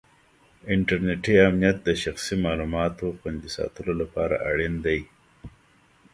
[0.75, 4.99] انټرنېټي امنیت د شخصي معلوماتو خوندي ساتلو لپاره اړین دی.